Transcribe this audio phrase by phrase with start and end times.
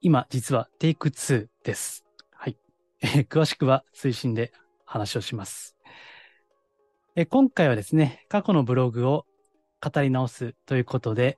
[0.00, 2.04] 今、実はテイク2です。
[2.30, 2.56] はい。
[3.28, 4.52] 詳しくは推進で
[4.84, 5.76] 話をします。
[7.16, 9.26] え今回はですね、過去のブログを
[9.80, 11.36] 語り直すということで、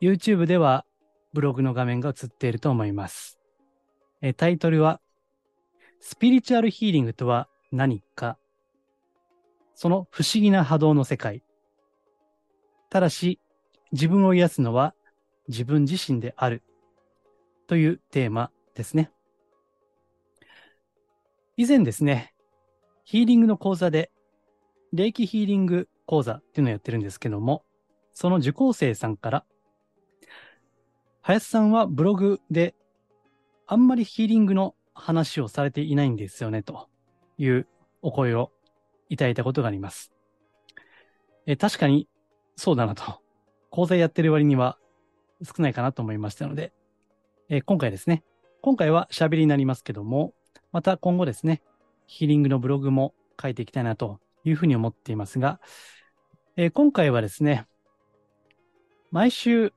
[0.00, 0.86] YouTube では
[1.34, 3.38] ブログの画面が映っていると思います。
[4.22, 5.02] えタイトルは、
[6.00, 8.38] スピリチュアルヒーリングとは何か、
[9.74, 11.42] その不思議な波動の世界。
[12.88, 13.40] ただし、
[13.92, 14.94] 自分を癒すのは
[15.48, 16.62] 自分自身である。
[17.70, 19.12] というテーマですね。
[21.56, 22.34] 以前ですね、
[23.04, 24.10] ヒーリングの講座で、
[24.92, 27.62] 霊気ヒーリング講座っていうのをやってるんですけども、
[28.12, 29.44] その受講生さんから、
[31.20, 32.74] 林さんはブログで
[33.68, 36.88] あんまりヒーリングの話をされていないんですよね、と
[37.38, 37.68] いう
[38.02, 38.50] お声を
[39.10, 40.12] いただいたことがあります。
[41.46, 42.08] え確かに
[42.56, 43.20] そうだなと。
[43.70, 44.76] 講座やってる割には
[45.44, 46.72] 少ないかなと思いましたので、
[47.52, 48.22] え今回ですね、
[48.62, 50.34] 今回は喋りになりますけども、
[50.70, 51.62] また今後ですね、
[52.06, 55.60] ヒーリングのブログも書いていきたいなというふうに思っていますが、
[56.56, 57.66] え今回はですね、
[59.10, 59.72] 毎週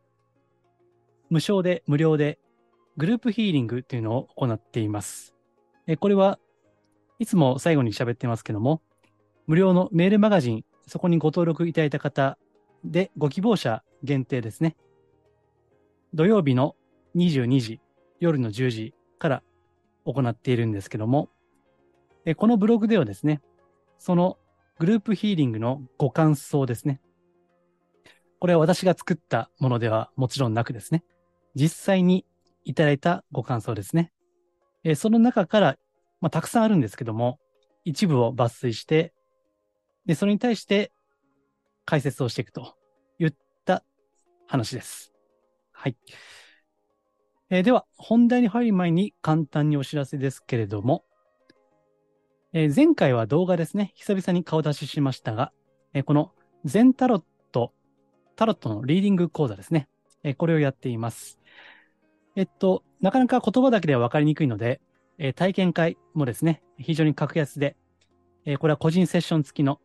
[1.32, 2.38] 無償で、無料で
[2.96, 5.34] グループヒーリングというのを行っています。
[5.88, 6.38] えこれは
[7.18, 8.84] いつも最後に喋ってますけども、
[9.48, 12.38] 無料のメールマガジン、そこにご登録いただいた方
[12.84, 14.76] でご希望者限定ですね。
[16.14, 16.76] 土曜日の
[17.16, 17.80] 22時、
[18.20, 19.44] 夜の10時から
[20.06, 21.30] 行っているんですけども、
[22.38, 23.42] このブログではですね、
[23.98, 24.38] その
[24.80, 27.02] グループヒーリングのご感想ですね。
[28.40, 31.04] これは私が作ったものではもちろんなくですね、
[31.56, 32.26] 実際に
[32.66, 34.12] いただいたご感想ですね。
[34.96, 35.78] その中から、
[36.20, 37.40] まあ、たくさんあるんですけども、
[37.86, 39.14] 一部を抜粋して、
[40.06, 40.92] で、それに対して
[41.86, 42.76] 解説をしていくと
[43.20, 43.34] いっ
[43.66, 43.84] た
[44.48, 45.14] 話です。
[45.72, 45.96] はい。
[47.54, 51.04] えーでは、本題に入る前に簡単にお知らせですけれども、
[52.52, 55.52] えー前回は動画ですね、久々に顔出ししましたが、
[55.94, 56.32] えーこの
[56.66, 57.72] 全タロット、
[58.36, 59.88] タロットのリーディング講座ですね、
[60.24, 61.38] えこれをやっています。
[62.36, 64.82] えっと、なかなか言葉だけでは分かりにくいので、
[65.20, 67.76] え体験会もですね、非常に格安で、
[68.46, 69.80] えこれは個人セッション付きの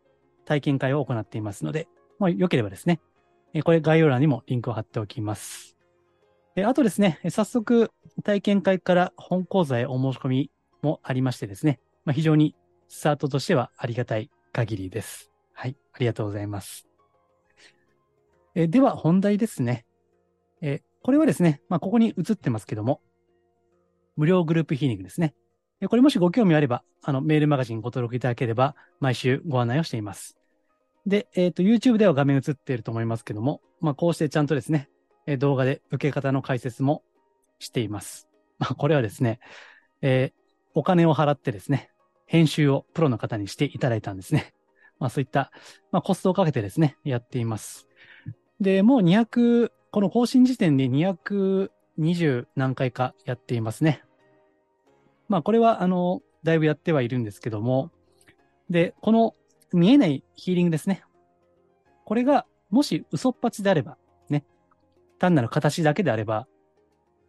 [0.46, 1.86] 体験会を行っていますので、
[2.18, 2.98] もうよければですね、
[3.52, 5.77] えこれ概要欄にもリンクを貼っておきます。
[6.58, 7.92] えあとですね、早速
[8.24, 10.50] 体験会から本講座へお申し込み
[10.82, 12.56] もありましてですね、まあ、非常に
[12.88, 15.30] スタートとしてはありがたい限りです。
[15.52, 16.88] はい、ありがとうございます。
[18.56, 19.86] えでは本題ですね。
[20.60, 23.02] えこれはですね、まあ、ここに映ってますけども、
[24.16, 25.36] 無料グループヒーリングですね。
[25.88, 30.36] これもしご興味あれば、あの、メールマガジンご登録いただければ、毎週ご案内をしています。
[31.06, 34.88] で、えっ、と、YouTube では画面映っていると思いますけども、まあ、こうしてちゃんとですね、
[35.28, 37.02] え動画で受け方の解説も
[37.58, 38.28] しています。
[38.58, 39.38] まあ、これはですね、
[40.02, 40.38] えー
[40.74, 41.90] お金を払ってですね、
[42.26, 44.54] 編集をプロの方にしていただいたんですね。
[45.00, 45.50] まあそういった、
[45.90, 47.88] まあコストをかけてですね、やっています。
[48.60, 54.04] で、もう200、この更新時点で220何回かやっていますね。
[55.28, 57.90] まあこれは、あの、だいぶやってはいるんですけども、
[58.70, 59.34] で、この
[59.72, 61.02] 見えないヒーリングですね。
[62.04, 63.98] これが、もし嘘っぱちであれば、
[65.18, 66.46] 単なる形だけであれば、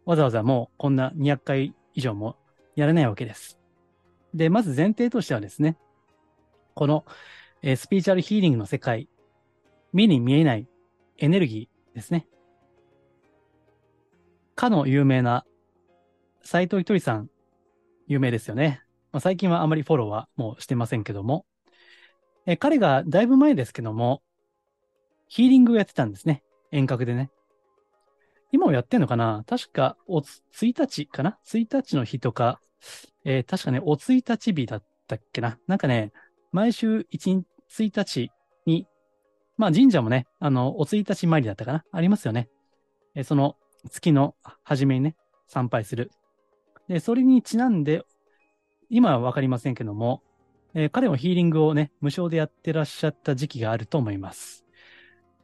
[0.04, 2.36] わざわざもうこんな200回以上も
[2.76, 3.58] やれないわけです。
[4.34, 5.76] で、まず前提としてはですね、
[6.74, 7.04] この、
[7.62, 9.08] えースピーチャルヒーリングの世界、
[9.92, 10.68] 目に見えない
[11.18, 12.26] エネルギーですね。
[14.54, 15.44] かの有名な
[16.42, 17.28] 斎藤ひとりさん、
[18.06, 18.82] 有名ですよね。
[19.12, 21.44] まあ、最近はあまりフォローはもうしてませんけども、
[22.46, 24.22] え彼がだいぶ前ですけども、
[25.28, 26.42] ヒーリングをやってたんですね。
[26.72, 27.30] 遠隔でね。
[28.52, 29.44] 今もやってんのかな？
[29.46, 32.60] 確か、おつ、1日かな ?1 日の日とか、
[33.24, 35.58] えー確かね、お1日日だったっけな？
[35.66, 36.12] なんかね、
[36.52, 38.30] 毎週1、1日
[38.66, 38.86] に、
[39.56, 41.84] まあ神社もね、あの、お1日参りだったかな？
[41.92, 42.48] ありますよね。
[43.14, 43.56] えーその
[43.88, 46.10] 月の初めにね、参拝する。
[46.88, 48.02] で、それにちなんで、
[48.90, 50.22] 今はわかりませんけども、
[50.74, 54.64] えー彼もヒーリングをね、無償でやってらっしゃった時期があると思います。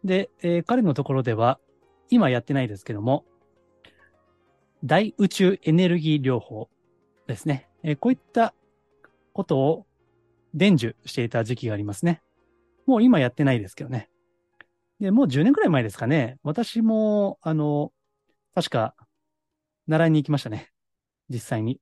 [0.04, 1.60] で、えー彼のところでは、
[2.10, 3.24] 今やってないですけども、
[4.84, 6.68] 大宇宙エネルギー療法
[7.26, 7.68] ですね。
[7.82, 8.54] えーこういった
[9.32, 9.86] ことを
[10.54, 12.22] 伝授していた時期がありますね。
[12.86, 14.08] もう今やってないですけどね。
[15.00, 16.38] で、もう10年くらい前ですかね。
[16.42, 17.92] 私も、あの、
[18.54, 18.94] 確か、
[19.86, 20.70] 習いに行きましたね。
[21.30, 21.80] 実際に。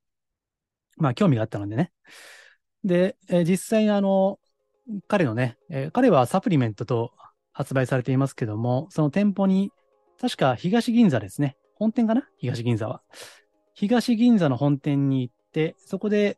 [0.97, 1.91] まあ、興味があったのでね。
[2.83, 4.39] で、えー実際にあの、
[5.07, 7.11] 彼のね、えー彼はサプリメントと
[7.53, 9.71] 発売されていますけども、その店舗に、
[10.19, 11.57] 確か東銀座ですね。
[11.75, 12.27] 本店かな？
[12.37, 13.01] 東銀座は。
[13.73, 16.37] 東銀座の本店に行って、そこで、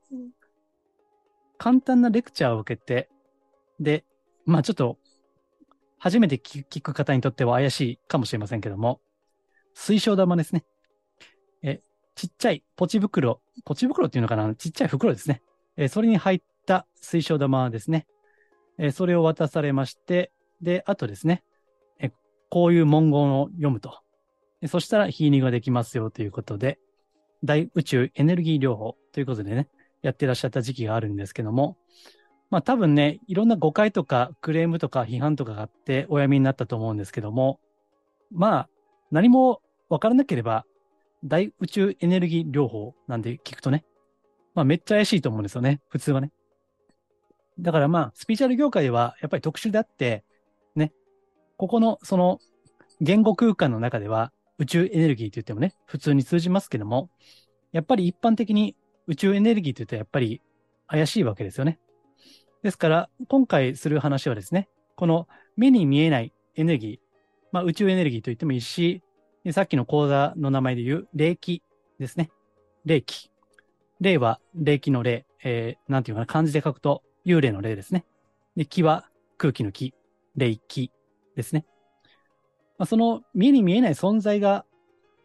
[1.59, 3.09] 簡単なレクチャーを受けて、
[3.79, 4.03] で、
[4.45, 4.97] まあちょっと、
[5.99, 8.99] 初めて聞く方にとっては怪しいかもしれませんけども、
[9.73, 10.65] 水晶玉ですね。
[11.61, 11.81] え、
[12.15, 14.53] ちっちゃいポチ袋、ポチ袋っていうのかな？
[14.55, 15.43] ちっちゃい袋ですね。
[15.75, 18.07] え、それに入った水晶玉ですね。
[18.79, 20.31] え、それを渡されまして、
[20.61, 21.43] で、あとですね、
[22.49, 23.99] こういう文言を読むと。
[24.67, 26.79] そしたらヒーリングができますよということで、
[27.43, 29.67] 大宇宙エネルギー療法ということでね、
[30.01, 31.77] やってらっしゃった時期があるんですけども、
[32.49, 37.59] まあ多分ね、いろんな誤解とかクレームとか批判とかがあってお辞めになったと思うんですけども、
[38.31, 38.69] まあ
[39.11, 40.65] 何もわからなければ
[41.23, 43.85] 大宇宙エネルギー療法なんで聞くとね、
[44.55, 46.31] まあめっちゃ怪しいと思うんですよね、普通はね。
[47.59, 50.23] だからまあスピーチャル業界ではやっぱり特殊であって、
[51.57, 52.39] ここのその
[53.01, 57.09] 言語空間の中では宇宙エネルギーと言ってもね、普通に通じますけども、
[57.71, 58.75] やっぱり一般的に
[59.07, 60.41] 宇宙エネルギーと言うとやっぱり
[60.87, 61.79] 怪しいわけですよね。
[62.63, 66.99] ですから、今回する話はですね、この目に見えないエネルギー、
[67.51, 69.03] まあ宇宙エネルギーと言ってもいいし、
[69.51, 71.61] さっきの講座の名前で言う霊気
[71.99, 72.31] ですね。
[72.85, 73.31] 霊気。
[73.99, 78.05] 霊は霊気の霊、えー、なんていうかな、漢字で書くと幽霊の霊ですね。
[78.55, 79.93] で、気は空気の気、
[80.35, 80.91] 霊気
[81.37, 81.65] ですね。
[82.77, 84.65] まあ、その見えに見えない存在が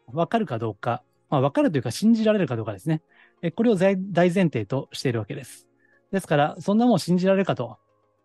[0.06, 3.02] わかるかどうか、まあ、わかるというか信じられるかどうかですね。
[3.42, 5.66] えこれを大大前提としているわけです。
[6.12, 7.78] ですから、そんなもん信じられるかと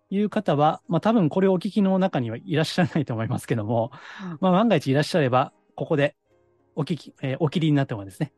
[0.10, 3.92] いう方は、まあ多分これをお聞きの中にはいらっしゃらないと思いますけども、
[4.40, 6.16] まあ万が一いらっしゃれば、ここで
[6.76, 8.34] お聞き、えーお切りになった方がですね、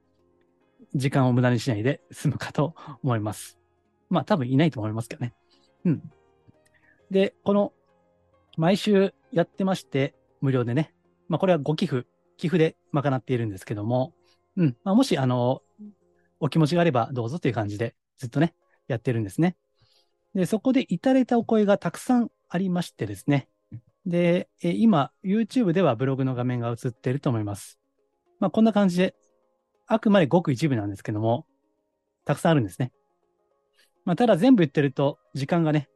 [0.96, 3.60] 時間を無駄にしないで済むかと思います。
[4.10, 5.34] まあ多分いないと思いますけどね。
[5.86, 6.12] うん。
[7.12, 7.74] で、この、
[8.58, 10.94] 毎週やってまして、無料でね。
[11.28, 14.14] まあこれはご寄付、寄付で賄っているんですけども、
[14.58, 14.78] うん。
[14.84, 15.62] まあもし、あの、
[16.40, 18.54] お気持ちがあればどうぞという感じでずっとね、
[18.88, 19.56] やってるんですね。
[20.34, 23.50] で、そこでいただいたお声がたくさんありましてですね。
[24.06, 27.80] で、え今、YouTube ではブログの画面が映っていると思います。
[28.40, 29.16] まあこんな感じで、
[29.88, 31.46] あくまでごく一部なんですけども、
[32.26, 32.92] たくさんあるんですね。
[34.06, 35.90] まあただ全部言ってると時間がね、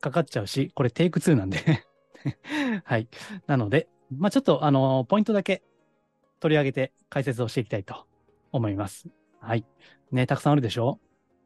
[0.00, 1.84] かかっちゃうし、これテイク2なんで
[2.84, 3.08] はい。
[3.46, 5.62] なので、まあちょっとあの、ポイントだけ
[6.40, 8.06] 取り上げて解説をしていきたいと
[8.52, 9.08] 思います。
[9.40, 9.64] はい。
[10.12, 10.98] ね、たくさんあるでしょ？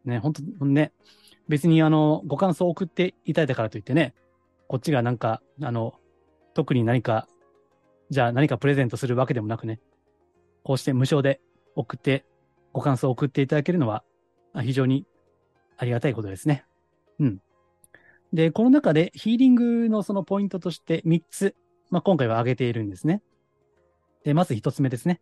[0.05, 0.93] ね、本当ね、
[1.49, 4.15] 別にあの、ご感想を送っていただいたからといってね、
[4.67, 5.95] こっちがなんか、あの、
[6.55, 7.29] 特に何か、
[8.09, 9.81] じゃあ何かプレゼントするわけでもなくね、
[10.65, 11.41] こうして無償で
[11.77, 12.25] 送って、
[12.73, 14.05] ご感想を送っていただけるのは、
[14.63, 15.07] 非常に
[15.77, 16.65] ありがたいことですね。
[17.19, 17.43] うん。
[18.33, 21.57] で、この中でヒーリングのそのポイントとして3つ、
[21.91, 23.23] まあ、今回は挙げているんですね。
[24.25, 25.21] で、まず1つ目ですね。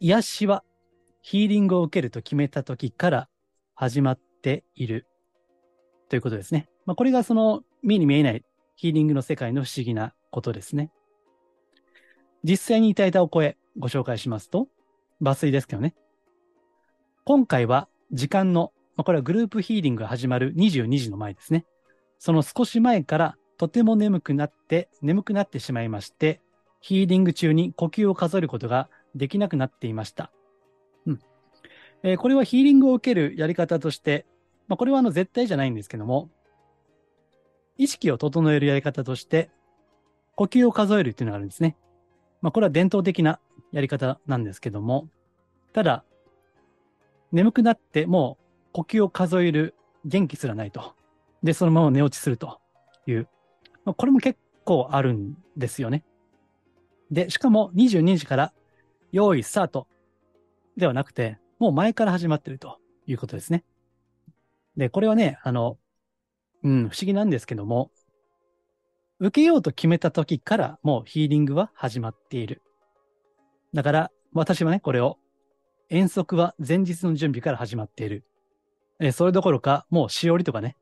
[0.00, 0.64] 癒しは
[1.22, 3.28] ヒーリングを受けると決めた時から
[3.74, 5.06] 始まっている
[6.08, 6.68] ということですね。
[6.86, 10.90] まあ、これがその目に見えないヒーリングの世界の不思議なことですね。
[12.42, 14.68] 実際にいただいたお声ご紹介しますと、
[15.22, 15.94] 抜粋ですけどね。
[17.24, 21.64] 今回は時間の、まあ、これはグループヒーリングが始まる22時の前ですね。
[22.18, 26.40] その少し前からとても眠くなって、眠くなってしまいまして、
[26.80, 30.32] ヒーリング中に呼吸を数えることができなくなっていました。
[31.06, 31.20] うん。
[32.02, 34.26] えーこれはヒーリングを受けるやり方として、
[34.68, 36.30] まあ、これはあの絶対じゃないんですけども、
[37.76, 39.50] 意識を整えるやり方として、
[40.36, 41.76] 呼吸を数えるっていうのがあるんですね。
[42.40, 43.40] まあ、これは伝統的な
[43.72, 45.08] やり方なんですけども、
[45.72, 46.04] ただ、
[47.32, 48.38] 眠くなっても
[48.72, 49.74] 呼吸を数える
[50.04, 50.94] 元気すらないと。
[51.42, 52.60] で、そのまま寝落ちすると
[53.06, 53.28] いう。
[53.84, 56.04] まあ、これも結構あるんですよね。
[57.10, 58.52] で、しかも22時から
[59.12, 59.88] 用意スタート
[60.76, 63.64] ではなくて、もう前から始まってるということですね。
[64.76, 65.78] で、これはね、あの、
[66.62, 67.90] うん、不思議なんですけども、
[69.18, 72.62] 受けようと決めた時からもうヒーリングは始まっている。
[73.74, 75.18] だから、私はね、これを、
[75.88, 78.24] 遠足は前日の準備から始まっている。
[79.00, 80.76] えそれどころか、もうしおりとかね、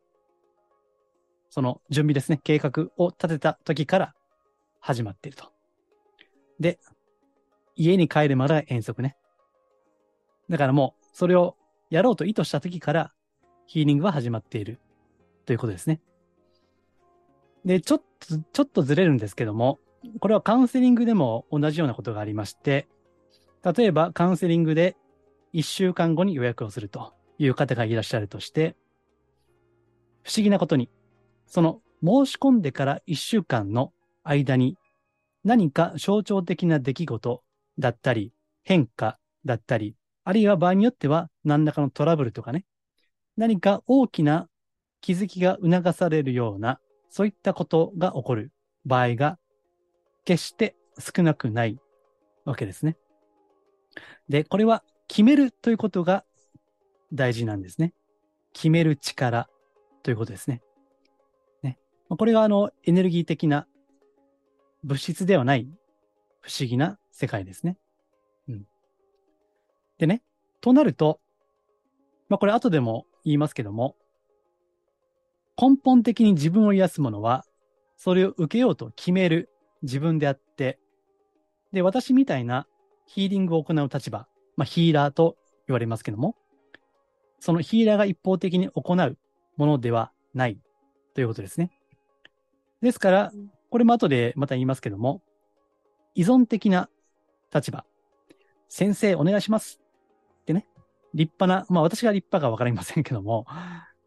[1.51, 4.15] その準備ですね、計画を立てた時から
[4.81, 5.53] 始まっていると。
[6.59, 6.81] で、
[7.77, 9.17] 家に帰るまで遠足ね。
[10.51, 11.57] だからもう、それを
[11.91, 13.13] やろうと意図した時から、
[13.67, 14.81] ヒーリングは始まっている
[15.47, 16.01] ということですね。
[17.65, 19.79] で、ちょっと、ちょっとずれるんですけども、
[20.21, 22.89] これはカウンセリングでも同じようなことがありまして、
[23.77, 24.97] 例えばカウンセリングで
[25.53, 28.77] 1週間後に予約をするという方がいらっしゃるとして、
[30.23, 30.91] 不思議なことに、
[31.47, 33.93] その申し込んでから1週間の
[34.23, 34.77] 間に
[35.45, 37.43] 何か象徴的な出来事
[37.79, 42.67] だったり、変化だったり、あるいは場合によっては何らかのトラブルとかね、
[43.37, 44.49] 何か大きな
[45.01, 48.53] 気づきが促されるような、そういったことが起こる
[48.85, 49.39] 場合が
[50.25, 51.79] 決して少なくない
[52.45, 52.97] わけですね。
[54.29, 56.25] で、これは決めるということが
[57.13, 57.95] 大事なんですね。
[58.53, 59.49] 決める力
[60.03, 60.63] ということですね。
[61.63, 63.67] ねこれがあのエネルギー的な
[64.85, 65.69] 物質ではない
[66.41, 67.77] 不思議な世界ですね。
[68.49, 68.65] うん。
[69.99, 70.23] でね、
[70.61, 71.21] となると、
[72.29, 73.97] まあこれ後でも言いますけども、
[75.61, 77.45] 根本的に自分を癒すものは、
[77.97, 79.51] それを受けようと決める
[79.83, 80.79] 自分であって、
[81.73, 82.67] で、私みたいな
[83.07, 85.37] ヒーリングを行う立場、まあヒーラーと
[85.67, 86.37] 言われますけども、
[87.41, 89.19] そのヒーラーが一方的に行う
[89.57, 90.59] ものではない
[91.15, 91.71] ということですね。
[92.83, 93.33] ですから、
[93.71, 95.23] これも後でまた言いますけども、
[96.15, 96.89] 依存的な
[97.55, 97.85] 立場、
[98.69, 99.81] 先生お願いします
[100.43, 100.67] ってね、
[101.15, 103.47] 立派な、まあ私が立派かわかりませんけども、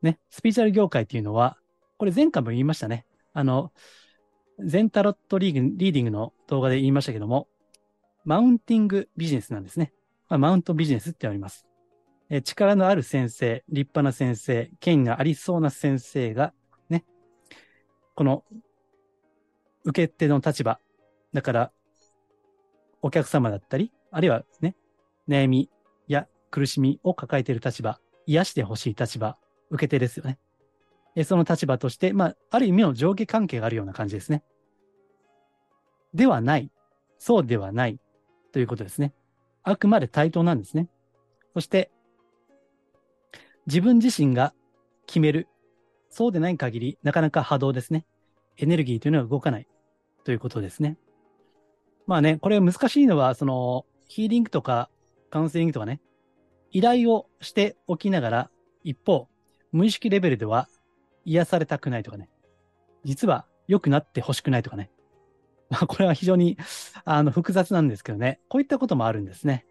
[0.02, 1.58] ね、スピーチャル業界っていうのは、
[1.98, 3.06] これ前回も言いましたね。
[3.34, 3.72] あの、
[4.60, 7.48] 全タロットリーグリーディングの動画で言いましたけども、
[8.24, 9.94] マウンティングビジネスなんですね。
[10.30, 11.66] まあ、マウントビジネスって言われます。
[12.34, 16.54] え力のある先生、立派な先生、権威がありそうな先生が、
[16.90, 17.04] ね、
[18.16, 18.46] この
[19.84, 20.80] 受け手の立場、
[21.34, 21.72] だから、
[23.02, 24.78] お客様だったり、あるいはね、
[25.28, 25.70] 悩み
[26.08, 29.38] や苦しみを抱えている立場、癒してほしい立場、
[29.70, 30.40] 受け手ですよね。
[31.18, 34.42] えその立場として、まあ、ある意味の上下関係があるような感じですね。
[36.14, 36.72] ではない。
[37.20, 38.00] そうではない。
[38.54, 39.14] ということですね。
[39.64, 40.88] あくまで対等なんですね。
[41.54, 41.92] そして、
[43.68, 44.54] 自分自身が
[45.06, 45.48] 決める。
[46.10, 48.06] そうでない限り、なかなか波動ですね。
[48.58, 49.68] エネルギーというのは動かない。
[50.24, 50.98] ということですね。
[52.06, 54.90] まあね、これ難しいのは、その、ヒーリングとか
[55.30, 56.02] カウンセリングとかね、
[56.72, 58.52] 依頼をしておきながら、
[58.84, 59.28] 一方、
[59.72, 60.68] 無意識レベルでは
[61.26, 62.30] 癒されたくないとかね、
[63.04, 64.92] 実は良くなってほしくないとかね。
[65.72, 66.58] まあ、これは非常に、
[67.06, 69.66] あの、複雑なんですけどね、こういったこともあるんですね。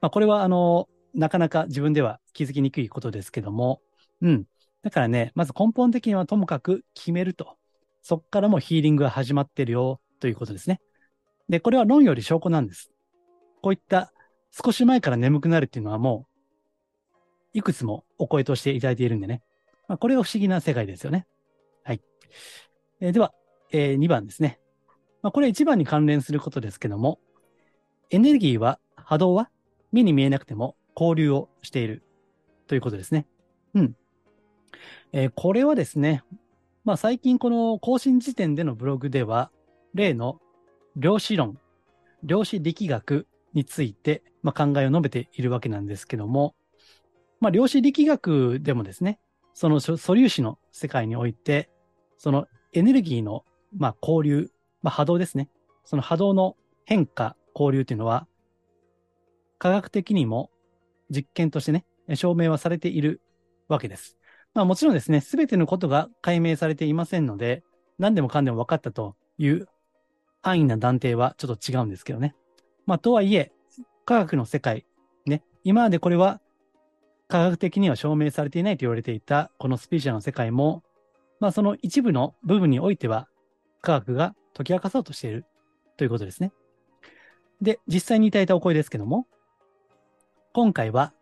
[0.00, 3.80] まあ、これは、あの、なかなか自分では気づきにくいことですけども、
[4.20, 4.44] うん。
[4.82, 7.56] だからね、まず根本的にはともかく決めると。
[8.02, 10.80] そこからもヒーリングが始まってるよということですね。
[11.48, 12.90] で、これは論より証拠なんです。
[13.62, 14.12] こういった
[14.50, 16.26] 少し前から眠くなるっていうのはも
[17.54, 19.42] う、いくつもお声としていただいているんでね。
[19.88, 21.26] まあ、これが不思議な世界ですよね。
[21.84, 22.00] はい。
[23.00, 23.32] えーでは、
[23.70, 24.58] えー2番ですね。
[25.22, 27.18] まあ、これ1番に関連することですけども、
[28.10, 29.50] エネルギーは、波動は
[29.92, 32.02] 目に見えなくても交流をしている
[32.66, 33.26] ということですね。
[33.74, 33.96] うん。
[35.12, 36.22] えーこれはですね、
[36.84, 39.50] まあ最近この更新時点でのブログでは、
[39.94, 40.40] 例の
[40.96, 41.58] 量子論、
[42.22, 46.54] 量子力学について、まあ、考えを述べているわけなんですけども、
[47.40, 49.18] まあ量子力学でもですね、
[49.54, 51.70] その素粒子の世界において、
[52.18, 53.44] そのエネルギーの、
[53.76, 54.50] まあ、交流、
[54.82, 55.48] まあ、波動ですね。
[55.84, 58.26] その波動の変化、交流というのは、
[59.58, 60.50] 科学的にも
[61.10, 61.84] 実験としてね、
[62.14, 63.20] 証明はされている
[63.68, 64.18] わけです。
[64.54, 67.62] まあもちろんですね、すべてのことが解明されていませんので、
[67.98, 69.66] 何でもかんでも分かったという
[70.42, 72.34] 安易な断定はちょっと違うんですけどね。
[72.86, 73.52] まあとはいえ、
[74.04, 74.86] 科学の世界、
[75.26, 76.40] ね、今までこれは
[77.28, 80.82] 科学的には証明されていないと言われていたこのスピーチャの世界も、
[81.40, 83.28] まあその一部の部分においては
[83.80, 85.46] 科学が解き明かそうとしている
[85.96, 86.52] ということですね。
[87.60, 89.26] で、実際にいただいたお声ですけども、
[90.54, 91.12] 今回は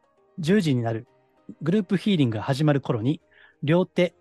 [0.41, 1.09] 10時になる
[1.63, 3.23] グループヒーリングが始まる頃に、
[3.63, 4.15] 両手、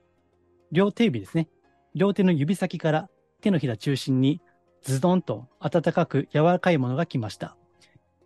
[0.72, 1.50] 両手指ですね。
[1.94, 3.10] 両手の指先から
[3.41, 4.39] 手のひら中心に
[4.84, 7.58] ズドンと暖かく柔らかいものが来ました。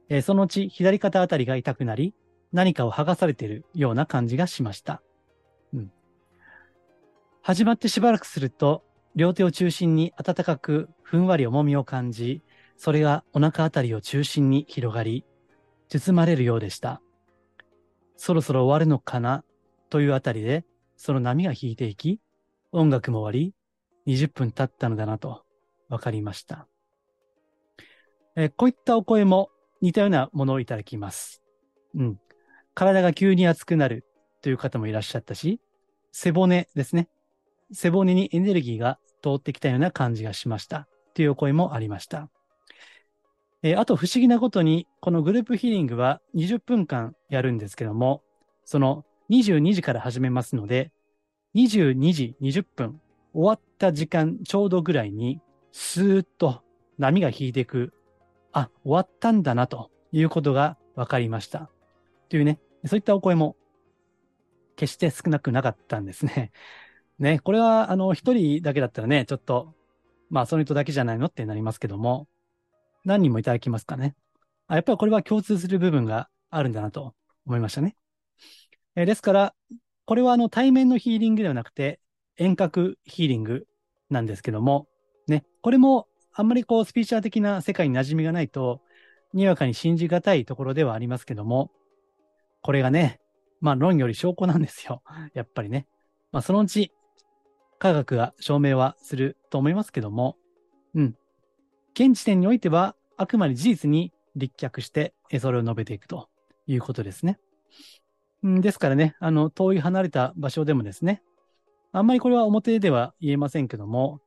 [0.09, 2.13] えーそのうち左肩あたりが痛くなり、
[2.53, 5.01] 何かを剥がされているような感じがしました。
[5.73, 5.91] うん。
[7.41, 8.83] 始まってしばらくすると、
[9.15, 12.43] 両手を中心に暖かくふんわり重みを感じ、
[12.77, 15.25] それがお腹あたりを中心に広がり、
[15.89, 17.01] 包まれるようでした。
[18.17, 19.43] そろそろ終わるのかな？
[19.89, 20.65] というあたりで、
[20.97, 22.19] その波が引いていき、
[22.71, 23.53] 音楽も終わり、
[24.13, 25.43] 20分経ったのだなと
[25.89, 26.67] 分かりました。
[28.35, 29.49] えーこういったお声も
[29.81, 31.41] 似たようなものをいただきます。
[31.93, 32.19] うん。
[32.73, 34.05] 体が急に熱くなる
[34.41, 35.61] という方もいらっしゃったし、
[36.11, 37.09] 背骨ですね。
[37.71, 40.87] 背骨にエネルギーが通ってきたような感じがしました。
[41.13, 42.29] というお声もありました。
[43.65, 48.21] えーあと不思議なことに、このグループヒーリングは20分間やるんですけども、
[48.63, 50.91] その22時から始めますので、
[51.55, 53.01] 22時20分
[53.33, 55.41] 終わった時間ちょうどぐらいに、
[55.71, 56.61] スーッと
[56.99, 57.91] 波が引いていく、
[58.51, 61.71] あ、終わったんだなということが分かりました。
[62.29, 63.55] というね、そういったお声も
[64.75, 66.51] 決して少なくなかったんですね。
[67.17, 69.73] ね、これはあの一人だけだったらね、ちょっと、
[70.29, 72.27] まあその人だけじゃないのってなりますけども、
[73.05, 74.15] 何人もいただきますかね。
[74.67, 77.13] あやっぱりこれは共通する部分があるんだなと
[77.45, 77.95] 思いましたね。
[78.95, 79.55] えーですから、
[80.05, 81.99] これはあの対面のヒーリングではなくて
[82.37, 83.65] 遠隔ヒーリング
[84.09, 84.87] なんですけども、
[85.27, 88.81] ね、これもあんまりこうスピーチャー的な世界に馴染みがないと、
[89.33, 91.71] にわかに信じがたいところではありますけども、
[92.61, 93.19] これがね、
[93.61, 95.01] まあ論より証拠なんですよ。
[95.33, 95.87] やっぱりね。
[96.31, 96.91] まあそのうち
[97.79, 100.37] 科学が証明はすると思いますけども、
[100.93, 101.15] うん。
[101.95, 106.27] 現時点においては、あくまで事実に立脚して、それを述べていくと
[106.67, 107.39] いうことですね。
[108.43, 111.23] ですからね、あの、遠い離れた場所でもですね、
[111.93, 114.19] あんまりこれは表では言えませんけども、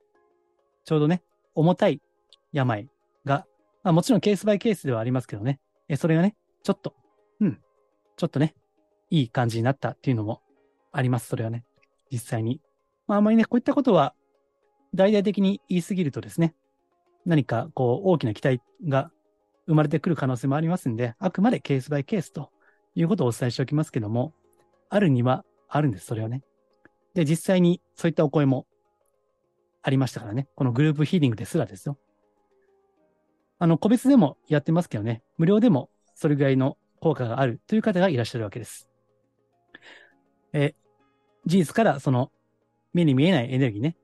[0.84, 1.22] ちょうどね、
[1.54, 2.00] 重たい
[2.52, 2.88] 病
[3.26, 3.46] が、
[3.82, 5.60] まあ、もちろんケースバイケースではありますけどね、
[5.96, 6.94] それがね、ちょっと、
[7.40, 7.60] うん、
[8.16, 8.54] ちょっとね、
[9.10, 10.40] いい感じになったっていうのも
[10.90, 11.66] あります、それはね、
[12.10, 12.62] 実際に。
[13.06, 14.14] まあ、あんまりね、こういったことは、
[14.94, 16.54] 大々的に言い過ぎるとですね、
[17.28, 19.10] 何かこう大きな期待が
[19.66, 22.50] 生まれてくる可能性もありますんで、あくまでケースバイケースと
[22.94, 24.32] いうことをお伝えしておきますけども、
[24.88, 26.42] あるにはあるんです、それはね。
[27.12, 28.66] で、実際にそういったお声も
[29.82, 30.48] ありましたからね。
[30.54, 31.98] このグループヒーリングですらですよ。
[33.58, 38.88] あの、個別でもやってますけどね、無料でもそれぐらいの効果があるという方がいらっしゃるわけです。
[40.54, 40.74] え、
[41.44, 42.32] 事実からその
[42.94, 43.98] 目に見えないエネルギーね、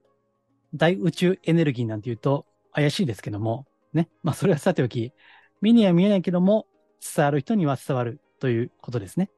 [0.74, 4.08] 大宇宙エネルギーなんて言うと怪しいですけども、ね。
[4.22, 5.12] まあそれはさておき、
[5.60, 6.66] 目には見えないけども、
[7.00, 9.30] 伝わる人には伝わるということですね。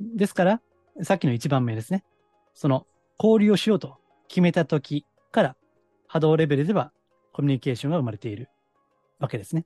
[0.00, 0.60] ですから、
[1.02, 2.04] さっきの一番目ですね。
[2.54, 2.86] その
[3.18, 5.56] 交流をしようと決めた時から
[6.08, 6.92] 波動レベルでは
[7.32, 8.48] コミュニケーションが生まれている
[9.20, 9.64] わけですね。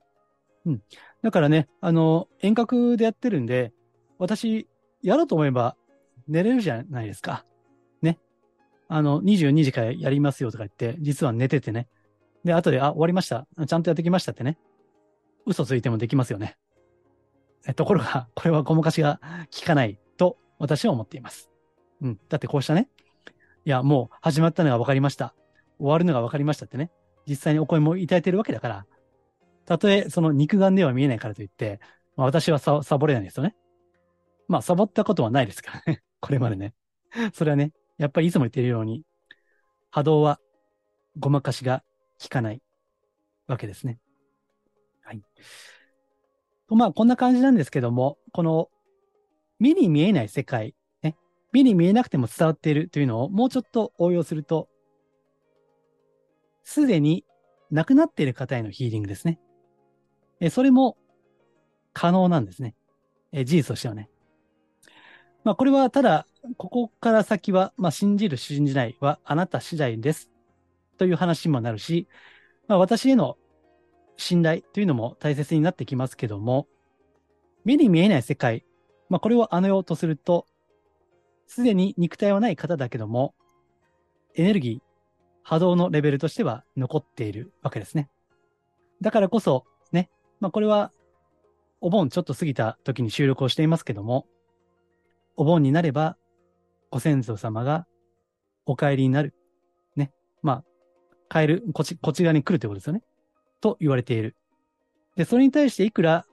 [0.65, 0.81] うん。
[1.21, 3.73] だからね、あの、遠隔でやってるんで、
[4.17, 4.67] 私、
[5.01, 5.75] やろうと思えば
[6.27, 7.45] 寝れるじゃないですか。
[8.01, 8.19] ね。
[8.87, 11.87] あの、22時からやりますよとか言って、実は寝ててね。
[12.43, 13.47] で、後で、あ、終わりました。
[13.65, 14.57] ちゃんとやってきましたってね。
[15.45, 16.57] 嘘ついてもできますよね。
[17.75, 19.19] ところが、 これはごまかしが
[19.57, 21.49] 効かないと私は思っています。
[22.01, 22.19] うん。
[22.29, 22.89] だってこうしたね。
[23.65, 25.33] いや、もう始まったのが分かりました。
[25.79, 26.91] 終わるのが分かりましたってね。
[27.27, 28.85] 実際にお声もいただいてるわけだから、
[29.65, 31.79] たとえその肉眼では見えないからといって、
[32.17, 33.55] まあ、私はササボれないですよね。
[34.47, 36.03] まあ、サボったことはないですからね。
[36.19, 36.73] これまでね。
[37.33, 39.03] それはね、やっぱりいつも言ってるように、
[39.89, 40.39] 波動は
[41.17, 41.83] ごまかしが
[42.23, 42.61] 効かない
[43.47, 43.99] わけですね。
[45.03, 45.21] はい。
[46.69, 48.69] とまあ、こんな感じなんですけども、この
[49.59, 51.17] 目に見えない世界、ね、
[51.51, 54.69] 目に見えなくても伝わっているというのをもうちょっと応用すると、
[56.63, 57.25] すでに
[57.71, 59.39] 亡くなっている方へのヒーリングですね。
[60.39, 60.97] えそれも
[61.91, 62.75] 可能なんですね。
[63.33, 64.09] え事実としてはね。
[65.43, 66.25] まあ、これはただ、
[66.57, 70.32] ここから先は、まあ、信じる、信じないはあなた次第です。
[71.03, 72.07] という話にもなるし、
[72.69, 73.35] まあ、私への
[74.15, 76.65] 信頼というのも大切になってきますけども、
[77.65, 78.63] 目に見えない世界、
[79.09, 80.45] まあ、これをあのようとすると、
[81.45, 83.35] すでに肉体はない方だけども、
[84.35, 84.81] エネルギー、
[85.43, 88.09] 波動のレベルとしては残っているわけですね。
[89.01, 90.93] だからこそ、ね、まあ、これは、
[91.81, 94.25] お盆ちょっと過ぎた時に収録をしていますけども、
[95.35, 96.15] お盆になれば、
[96.91, 97.87] ご先祖様が
[98.65, 99.33] お帰りになる。
[101.33, 101.39] ね。
[101.41, 103.01] まあ、帰る、こっち、こっち側に来るということですよね。
[103.61, 104.35] と言われている。
[105.15, 106.25] で、それに対していくら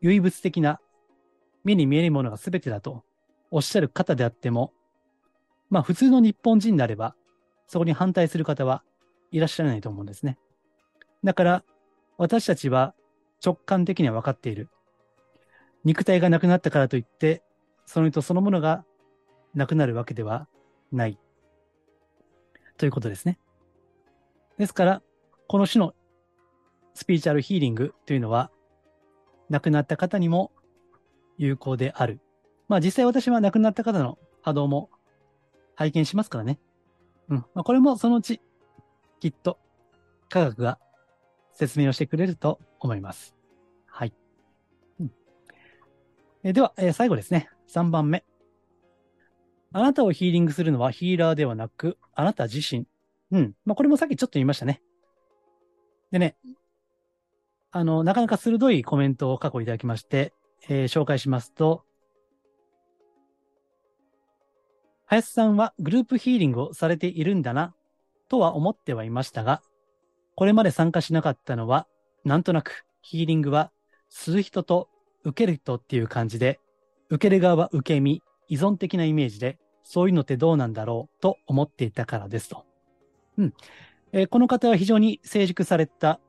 [0.00, 0.80] 唯物的な
[1.64, 3.04] 目に見えるものが全てだと
[3.50, 4.72] おっしゃる方であっても、
[5.70, 7.14] まあ普通の日本人であれば、
[7.66, 8.82] そこに反対する方は
[9.30, 10.38] いらっしゃらないと思うんですね。
[11.24, 11.64] だから、
[12.18, 12.94] 私たちは
[13.44, 14.68] 直感的には分かっている。
[15.84, 17.42] 肉体がなくなったからといって、
[17.84, 18.84] その人そのものが
[19.54, 20.48] なくなるわけでは
[20.92, 21.18] ない。
[22.76, 23.38] ということですね。
[24.58, 25.02] ですから、
[25.48, 25.94] この種の
[26.94, 28.50] スピーチャルヒーリングというのは、
[29.50, 30.50] 亡くなった方にも
[31.38, 32.20] 有効である。
[32.68, 34.90] まあ実際私は亡くなった方の波動も
[35.74, 36.58] 拝見しますからね。
[37.28, 37.38] うん。
[37.54, 38.40] まあ、これもそのうち、
[39.20, 39.58] きっと
[40.28, 40.78] 科学が
[41.52, 43.34] 説明をしてくれると思います。
[43.86, 44.12] はい。
[45.00, 45.12] うん
[46.42, 47.50] えでは、えー最後ですね。
[47.66, 48.24] 3番目。
[49.72, 52.86] あなたをヒーリングするのはヒーラーではなく、あなた自身。
[53.32, 53.54] うん。
[53.64, 54.82] まあ、これもさっきちょっと言いましたね。
[56.10, 56.36] でね、
[57.72, 60.32] あの、なかなか鋭いコメントを過去いただきまして、
[60.68, 61.84] えー紹介しますと、
[65.06, 67.74] 林さんはグループヒーリングをされているんだな、
[68.28, 69.62] とは思ってはいましたが、
[70.34, 71.86] これまで参加しなかったのは、
[72.24, 73.70] なんとなくヒーリングは
[74.08, 74.88] する人と
[75.24, 76.60] 受ける人っていう感じで、
[77.08, 82.65] 受ける側は受け身、依存的なイメージで、そういうのってどうなんだろうと思っていたからですと。
[83.38, 83.54] うん。
[84.12, 86.20] えーこの方は非常に成熟された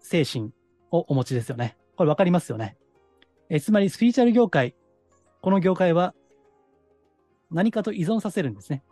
[0.00, 0.50] 精神
[0.90, 1.76] をお持ちですよね。
[1.96, 2.76] これわかりますよね。
[3.48, 4.74] えーつまりスピリチュアル業界、
[5.40, 6.14] この業界は
[7.50, 8.82] 何かと依存させるんですね。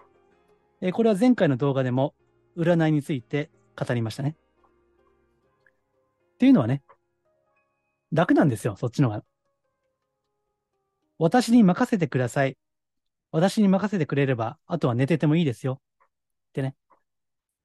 [0.81, 2.15] えこれは前回の動画でも
[2.57, 4.37] 占いについて語りましたね。
[6.35, 6.83] っていうのはね、
[8.13, 9.23] 楽なんですよ、そっちのが。
[11.19, 12.57] 私に任せてください。
[13.31, 15.81] 私に任せてくれれば、あとは寝ててもいいですよ。
[16.51, 16.75] ってね。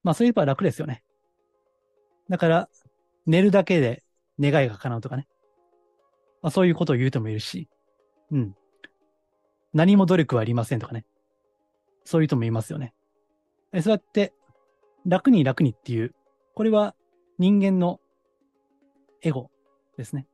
[0.06, 1.04] まあそういえば楽ですよね。
[2.30, 2.70] だから、
[3.26, 4.04] 寝るだけで
[4.40, 5.28] 願いが叶うとかね。
[6.44, 7.68] まあそういうことを言う人もいるし、
[8.32, 8.56] うん。
[9.74, 11.06] 何も努力はありませんとかね。
[12.04, 12.94] そういう人もいますよね。
[13.74, 14.32] えそうやって、
[15.08, 16.14] 楽に楽にっていう、
[16.54, 16.94] これは
[17.40, 18.00] 人間の
[19.24, 19.50] エゴ
[19.98, 20.28] ですね。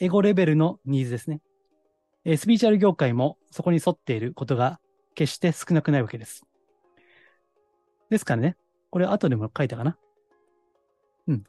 [0.00, 1.42] エゴレベルのニーズですね。
[2.24, 4.80] えスピーチュアル業界もそこに沿っていることが
[5.14, 6.46] 決して少なくないわけです。
[8.08, 8.56] ですからね、
[8.92, 9.96] これ後でも書いたかな？
[11.26, 11.44] うん。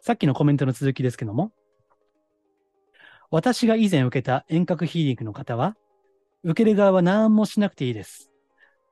[0.00, 1.50] さっきのコメントの続きですけども、
[3.32, 5.76] 私が以前受けた遠隔ヒーリングの方は、
[6.44, 8.30] 受ける側は何もしなくていいです。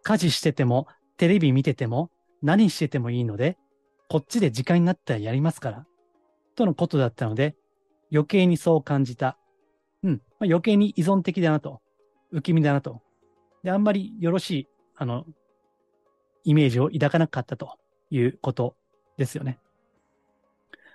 [0.02, 2.10] 家事してても、テレビ見てても、
[2.42, 3.56] 何しててもいいので、
[4.08, 5.86] こっちで時間になったらやりますから。
[6.56, 7.54] とのことだったので、
[8.12, 9.38] 余計にそう感じた。
[10.02, 10.10] うん。
[10.10, 11.80] まあ、余計に依存的だなと。
[12.32, 13.00] 受け身だなと。
[13.62, 15.24] で、あんまりよろしい、あの、
[16.44, 17.78] イメージを抱かなかったと
[18.11, 18.76] いうこと
[19.16, 19.59] ですよね。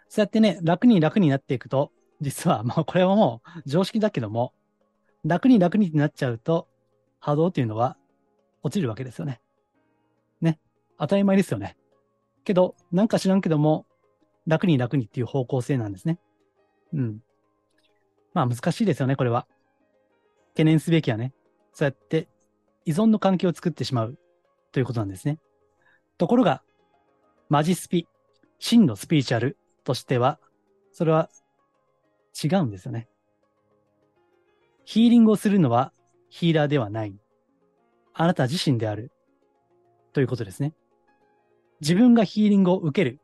[0.08, 4.54] そうやってね、楽に楽になっていくと、実は、まあこれはもう常識だけども、
[5.26, 6.68] 楽に楽になっちゃうと、
[7.20, 7.98] 波動っていうのは
[8.64, 9.42] 落ちるわけですよね。
[10.42, 10.60] ね。
[10.98, 11.78] 当たり前ですよね。
[12.44, 13.86] けど、なんか知らんけども、
[14.48, 16.20] 楽に楽にっていう方向性なんですね。
[16.94, 17.20] うん。
[18.34, 19.48] まあ難しいですよね、これは。
[20.54, 21.34] 懸念すべきはね、
[21.74, 22.28] そうやって
[22.86, 24.18] 依存の関係を作ってしまう
[24.72, 25.40] ということなんですね。
[26.18, 26.64] ところが、
[27.50, 28.08] マジスピ、
[28.60, 30.40] 真のスピーチュアルとしては、
[30.92, 31.30] それは
[32.44, 33.08] 違うんですよね。
[34.86, 35.94] ヒーリングをするのは
[36.30, 37.16] ヒーラーではない。
[38.14, 39.12] あなた自身である。
[40.14, 40.74] ということですね。
[41.82, 43.20] 自分がヒーリングを受ける。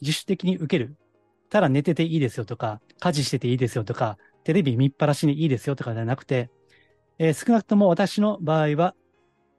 [0.00, 0.96] 自主的に受ける。
[1.50, 6.50] ただ寝てていいですよとか、家事してていいですよとか、テレビ見っぱらしにいいですよとかではなくて、
[7.18, 8.94] えー少なくとも私の場合は、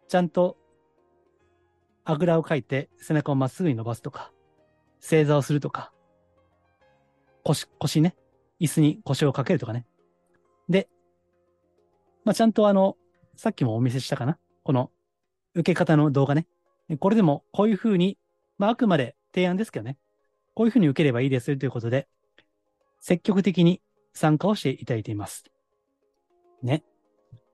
[0.07, 0.57] ちゃんと
[2.03, 4.31] あぐらをかいて背中をまっすぐに伸ばすとか、
[4.99, 5.91] 正座をするとか、
[7.43, 8.15] 腰、腰ね、
[8.59, 9.85] 椅子に腰をかけるとかね。
[10.69, 10.87] で、
[12.23, 12.97] まあ、ちゃんとあの、
[13.35, 14.91] さっきもお見せしたかなこの
[15.55, 16.47] 受け方の動画ね。
[16.99, 18.17] これでもこういうふうに、
[18.57, 19.97] まあ、あくまで提案ですけどね。
[20.53, 22.07] こういうふうに受ければいいですよということで、
[22.99, 23.81] 積極的に
[24.13, 25.45] 参加をしていただいています。
[26.61, 26.83] ね。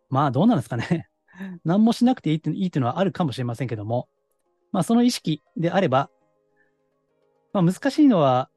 [0.09, 1.09] まあどうなんですかね。
[1.63, 4.09] 何もしなくていいっていいっていうのはあるかもしれませんけども、
[4.71, 6.09] まあその意識であれば、
[7.53, 8.49] まあ難しいのは、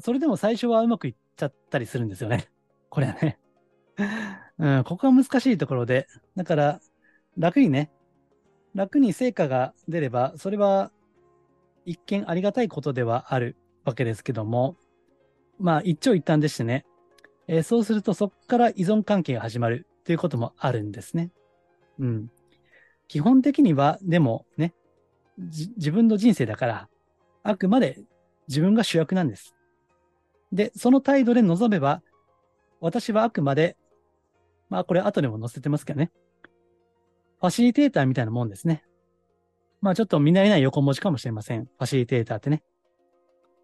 [0.00, 2.48] それでも最初はうまくいっちゃったりするんですよね。
[2.90, 3.38] これはね。
[4.58, 6.06] うん、ここが難しいところで、
[6.36, 6.80] だから
[7.36, 7.90] 楽にね、
[8.74, 10.92] 楽に成果が出れば、それは
[11.84, 14.76] 一見ありがたいことではあるわけですけども、
[15.58, 16.84] まあ一長一短でしてね、
[17.46, 21.30] えーそうするとそこから依存関係が始まるということもあるんですね。
[21.98, 22.30] うん。
[23.08, 24.74] 基本的には、でもね、
[25.38, 26.88] 自分の人生だから、
[27.44, 28.00] あくまで
[28.48, 29.54] 自分が主役なんです。
[30.52, 32.02] で、その態度で臨めば、
[32.80, 33.76] 私はあくまで、
[34.68, 36.10] まあこれ後でも載せてますけどね。
[37.40, 38.84] ファシリテーターみたいなもんですね。
[39.80, 41.66] まあちょっと見慣れない横文字かもしれません。
[41.66, 42.62] ファシリテーターってね。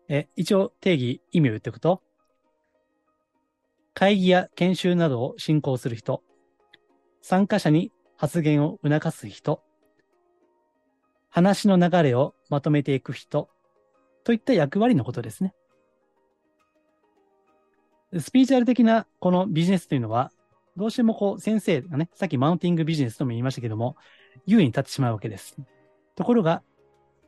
[0.09, 2.03] え、一応定義、意味を言っておくと、
[3.95, 6.23] 会議や研修などを進行する人、
[7.23, 9.63] 参加者に発言を促す人、
[11.35, 13.49] 話の流れをまとめていく人、
[14.23, 15.53] といった役割のことですね。
[18.21, 20.31] スピーチュアル的なこのビジネスというのは、
[20.77, 23.97] どうしてもこう先生がね、さっきマウンティングビジネスとも言いましたけども、
[24.47, 25.57] 優位に立ってしまうわけです。
[26.15, 26.63] ところが、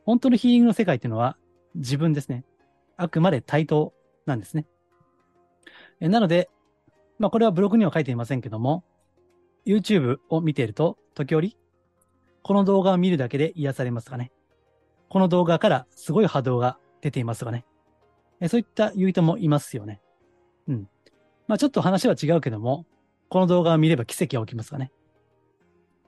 [0.05, 1.35] 本当のヒーリングの世界っていうのは
[1.75, 2.45] 自分ですね。
[2.95, 3.93] あくまで対等
[4.25, 4.65] なんですね。
[5.99, 6.49] えなので、
[7.19, 8.85] まあこれはブログには書いていませんけども、
[9.65, 11.57] YouTube を見ていると、時折、
[12.47, 14.31] この動画を見るだけで癒されますかね。
[15.09, 17.65] この動画からすごい波動が出ていますがね。
[18.47, 19.99] そういった言う人もいますよね。
[20.69, 20.89] うん。
[21.49, 22.85] まあちょっと話は違うけども、
[23.27, 24.93] この動画を見れば奇跡が起きますかね。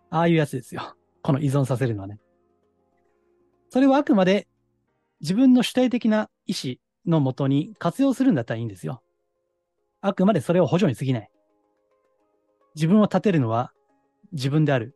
[0.09, 0.95] ああいうやつですよ。
[1.23, 2.21] この依存させるのはね。
[3.69, 4.47] それはあくまで
[5.19, 6.75] 自分の主体的な意思
[7.05, 9.03] のもとに活用するんだったらいいんですよ。
[9.99, 11.29] あくまでそれを補助に過ぎない。
[12.75, 13.73] 自分を立てるのは
[14.31, 14.95] 自分である。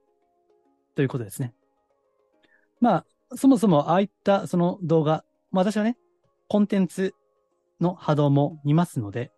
[0.95, 1.53] ということですね。
[2.79, 5.97] まあ、そもそもああいったその動画、まあ私はね、
[6.47, 7.15] コンテンツ
[7.79, 9.31] の波動も見ますので、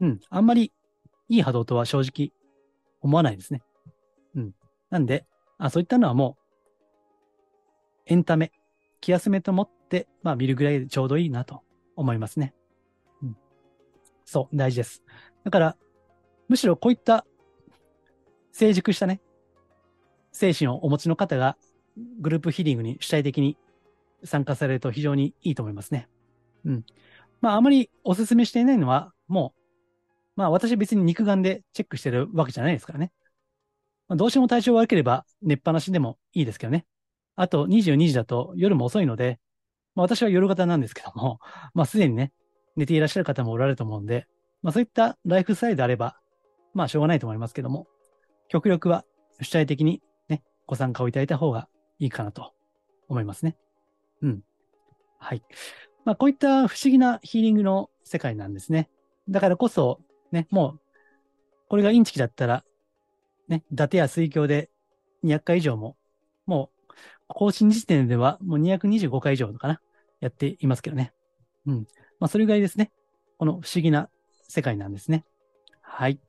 [0.00, 0.72] うん、あんまり
[1.28, 2.32] いい波動とは正直
[3.00, 3.62] 思わないですね。
[4.34, 4.54] うん。
[4.90, 5.26] なんで、
[5.58, 8.52] あそういったのはもう、エンタメ、
[9.00, 11.62] 気休めと思って、まあ見るぐらいでちょうどいいなと
[11.96, 12.54] 思いますね。
[13.22, 13.36] うん。
[14.24, 15.02] そう、大事です。
[15.44, 15.76] だから、
[16.48, 17.26] むしろこういった
[18.52, 19.20] 成熟したね、
[20.34, 21.56] 精神をお持ちの方が
[22.20, 23.56] グループヒーリングに主体的に
[24.24, 26.08] 参加されると非常にいいと思いますね。
[26.66, 26.84] うん。
[27.40, 29.60] まあ、あまりお勧めしていないのは、もう、
[30.36, 33.12] まあ、私別に肉眼でチェックしてるわけじゃないですからね。
[34.08, 36.84] まあ、どうしても体調悪ければ寝っぱなしでもいいですけどね。
[37.36, 39.38] あと22時だと夜も遅いので、
[39.94, 41.38] まあ、私は夜型なんですけども、
[41.74, 42.32] まあ、すでにね、
[42.76, 44.26] 寝ていらっしゃる方もおられると思うんで、
[44.62, 46.18] まあ、そういったライフスタイルであれば、
[46.72, 47.86] まあ、しょうがないと思いますけども、
[48.48, 49.04] 極力は
[49.40, 50.02] 主体的に、
[50.66, 52.52] ご参加をいただいた方がいいかなと
[53.08, 53.56] 思いますね。
[54.22, 54.42] うん。
[55.18, 55.42] はい。
[56.04, 58.90] まあ、こういった不思議なヒーリングの世界なんですね。
[59.28, 60.00] だからこそ、
[60.32, 60.80] ね、もう、
[61.68, 62.64] これがインチキだったら、
[63.48, 64.70] ね、伊達や水鏡で
[65.24, 65.96] 200回以上も、
[66.46, 66.92] もう、
[67.26, 69.80] 更新時点ではもう225回以上かな、
[70.20, 71.12] やっていますけどね。
[71.66, 71.86] うん。
[72.20, 72.92] まあ、それぐらいですね。
[73.38, 74.10] この不思議な
[74.46, 75.24] 世界なんですね。
[75.80, 76.20] はい。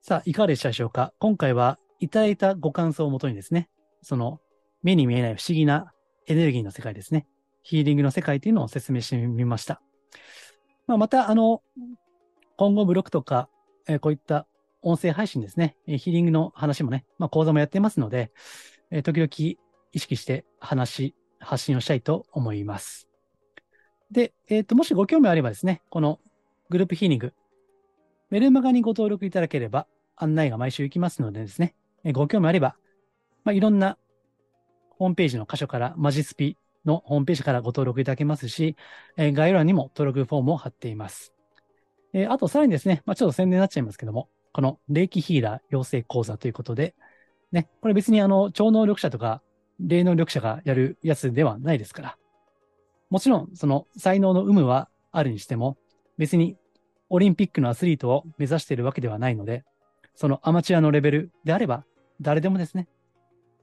[0.00, 1.12] さあ、いかがでしたでしょうか？
[1.18, 3.68] 今回はいただいたご感想をもとにですね、
[4.02, 4.40] その
[4.82, 5.92] 目に見えない不思議な
[6.26, 7.26] エネルギーの世界ですね。
[7.62, 9.80] ヒーリングの世界というのを説明してみました。
[10.86, 11.62] まあ、また、あの、
[12.56, 13.48] 今後ブログとか、
[13.88, 14.46] えー、こういった
[14.82, 18.30] 音声配信ですね、えヒーリングの話もね、まあ、講座もやってますので、
[18.90, 19.56] えー、時々
[19.92, 23.08] 意識して話、発信をしたいと思います。
[24.10, 26.20] で、えっ、ー、と、もしご興味あればですね、この
[26.68, 27.32] グループヒーリング、
[28.30, 31.74] メルマガにご登録いただければ案内が毎週行きますのでですね、
[32.12, 32.76] ご興味あれば、
[33.44, 33.98] まあ、いろんな
[34.90, 38.76] ホームページの箇所から、マジスピのホームページからご登録いただけますし、
[39.16, 41.32] え、概要欄にも登録フォームを貼っています。
[42.12, 46.94] え、あと、さらにですね、まあ、ちょっと宣伝になっちゃいますけども、この霊気ヒーラー養成講座ということで、
[47.50, 49.42] ね、これ別にあの、超能力者とか、
[49.80, 52.18] 霊能力者がやるやつではないですから。
[53.10, 55.76] もちろん、その才能の有無はあるにしても、
[56.18, 56.56] 別に
[57.08, 59.64] オリンピックのアスリートを目指しているわけではないので、
[60.14, 61.84] そのアマチュアのレベルであれば、
[62.20, 62.88] 誰でもですね、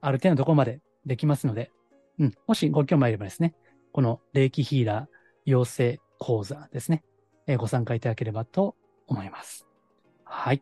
[0.02, 1.72] ある程度のとこまでできますので、
[2.20, 3.56] うん、もしご興味あればですね、
[3.92, 5.06] この霊気ヒーラー
[5.46, 7.04] 養成講座ですね、
[7.48, 8.76] えー、ご参加いただければと
[9.08, 9.66] 思います。
[10.24, 10.62] はい。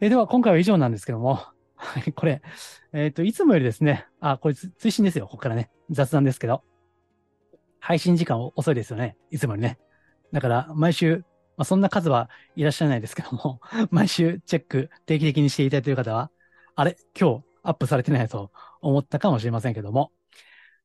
[0.00, 1.40] えー、では、今回は以上なんですけども、
[2.14, 2.42] これ、
[2.92, 6.62] えっ、ー、と、いつもよりですね、あ、これ追伸ですよ、ここからね、雑談ですけど、
[7.78, 9.78] 配信時間遅いですよね、いつもよりね。
[10.32, 11.24] だから、毎週、
[11.56, 16.30] まあ、そんな数はいらっしゃらないですけども、 毎週チェック定期的にしていただいている方は、
[16.80, 20.12] あれ今日アップされてないと思ったかもしれませんけども、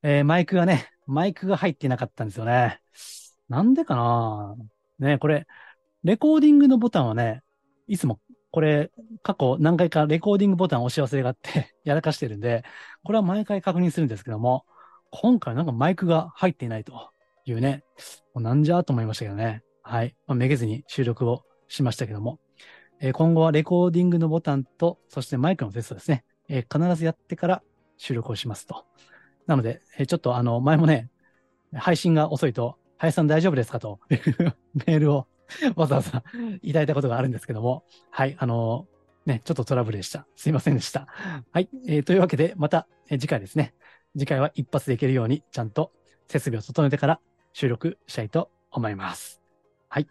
[0.04, 2.82] えー、マイクがね、マイクが入ってなかったんですよね。
[3.48, 4.58] なんでかな？
[5.00, 5.48] ね、これ、
[6.04, 7.44] レコーディングのボタンはね、
[7.88, 8.20] いつも
[8.52, 8.92] これ、
[9.24, 12.66] 過去何回かレコーディングボタン押し忘れがあって やらかしてるんで、
[13.06, 14.66] これは毎回確認するんですけども、
[15.12, 17.10] 今回なんかマイクが入っていないと
[17.46, 17.86] いうね、
[18.34, 19.64] もうなんじゃと思いましたけどね。
[19.82, 20.14] はい。
[20.28, 22.40] まあ、めげずに収録をしましたけども、
[23.00, 26.24] えー、今後はレコーディングのボタンと、そしてマイクのテストですね。
[26.48, 27.64] えー、必ずやってから
[27.98, 28.86] 収録をしますと。
[29.48, 31.10] なので、えー、ちょっとあの、前もね、
[31.74, 34.56] 配信が遅いと、林さん大丈夫ですかという
[34.88, 35.28] メールを
[35.76, 36.24] わざわざ
[36.62, 38.88] いただいたことがあるんですけども、はい、あの
[39.26, 40.28] ね、ちょっとトラブルでした。
[40.36, 41.08] すいませんでした。
[41.52, 43.74] はい、えー、というわけで、また、えー、次回ですね。
[44.18, 45.92] 次回は一発でいけるように、ちゃんと
[46.28, 47.20] 設備を整えてから
[47.54, 49.42] 収録したいと思います。
[49.90, 50.08] はい。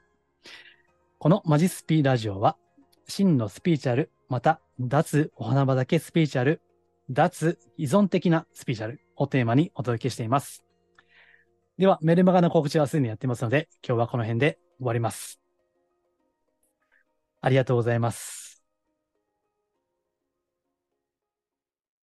[1.19, 2.57] このマジスピーラジオは、
[3.07, 6.61] 真のスピーチャル、また、脱お花畑スピーチャル、
[7.11, 10.65] 脱依存的なスピーチャルをテーマにお届けしています。
[11.79, 15.41] では、メルマガの告知はすでにやってますので、今日はこの辺で終わります。
[17.41, 18.44] ありがとうございます。